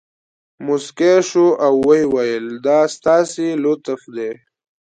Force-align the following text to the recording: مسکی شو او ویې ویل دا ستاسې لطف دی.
مسکی 0.65 1.13
شو 1.29 1.45
او 1.65 1.73
ویې 1.85 2.03
ویل 2.13 2.47
دا 2.65 2.79
ستاسې 2.95 3.47
لطف 3.63 4.01
دی. 4.15 4.31